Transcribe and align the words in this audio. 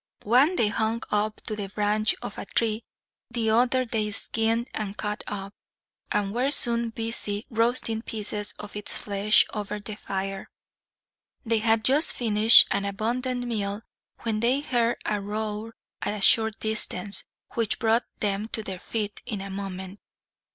One 0.23 0.55
they 0.55 0.69
hung 0.69 1.03
up 1.11 1.41
to 1.41 1.55
the 1.55 1.67
branch 1.69 2.15
of 2.23 2.39
a 2.39 2.45
tree. 2.47 2.83
The 3.29 3.51
other 3.51 3.85
they 3.85 4.09
skinned 4.09 4.67
and 4.73 4.97
cut 4.97 5.23
up, 5.27 5.53
and 6.11 6.33
were 6.33 6.49
soon 6.49 6.89
busy 6.89 7.45
roasting 7.51 8.01
pieces 8.01 8.55
of 8.57 8.75
its 8.75 8.97
flesh 8.97 9.45
over 9.53 9.79
the 9.79 9.93
fire. 9.97 10.49
They 11.45 11.59
had 11.59 11.83
just 11.85 12.15
finished 12.15 12.67
an 12.71 12.83
abundant 12.85 13.45
meal 13.45 13.83
when 14.21 14.39
they 14.39 14.61
heard 14.61 14.97
a 15.05 15.21
roar 15.21 15.75
at 16.01 16.15
a 16.15 16.21
short 16.21 16.59
distance, 16.59 17.23
which 17.53 17.77
brought 17.77 18.05
them 18.21 18.47
to 18.53 18.63
their 18.63 18.79
feet 18.79 19.21
in 19.27 19.39
a 19.39 19.51
moment. 19.51 19.99